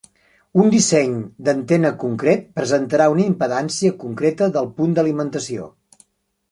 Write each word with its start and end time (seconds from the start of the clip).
Un 0.61 0.69
disseny 0.75 1.11
d'antena 1.49 1.91
concret 2.05 2.49
presentarà 2.61 3.09
una 3.17 3.25
impedància 3.33 3.95
concreta 4.07 4.53
del 4.59 4.73
punt 4.81 4.99
d'alimentació. 5.01 5.71